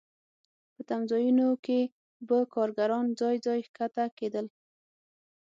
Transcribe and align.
په 0.73 0.81
تمځایونو 0.89 1.47
کې 1.65 1.79
به 2.27 2.37
کارګران 2.55 3.05
ځای 3.19 3.35
ځای 3.45 3.59
ښکته 3.67 4.05
کېدل 4.17 4.45